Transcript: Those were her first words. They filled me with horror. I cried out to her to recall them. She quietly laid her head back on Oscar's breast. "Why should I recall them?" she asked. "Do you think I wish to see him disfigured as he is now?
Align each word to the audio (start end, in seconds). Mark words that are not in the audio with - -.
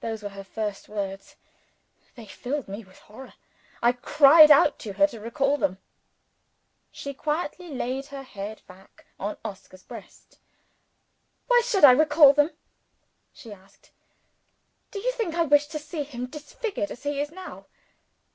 Those 0.00 0.22
were 0.22 0.28
her 0.36 0.44
first 0.44 0.86
words. 0.86 1.36
They 2.14 2.26
filled 2.26 2.68
me 2.68 2.84
with 2.84 2.98
horror. 2.98 3.32
I 3.82 3.92
cried 3.92 4.50
out 4.50 4.78
to 4.80 4.92
her 4.92 5.06
to 5.06 5.18
recall 5.18 5.56
them. 5.56 5.78
She 6.92 7.14
quietly 7.14 7.70
laid 7.70 8.04
her 8.08 8.22
head 8.22 8.60
back 8.66 9.06
on 9.18 9.38
Oscar's 9.46 9.82
breast. 9.82 10.40
"Why 11.46 11.62
should 11.64 11.86
I 11.86 11.92
recall 11.92 12.34
them?" 12.34 12.50
she 13.32 13.50
asked. 13.50 13.92
"Do 14.90 14.98
you 14.98 15.10
think 15.12 15.34
I 15.34 15.44
wish 15.44 15.68
to 15.68 15.78
see 15.78 16.02
him 16.02 16.26
disfigured 16.26 16.90
as 16.90 17.04
he 17.04 17.18
is 17.18 17.30
now? 17.30 17.64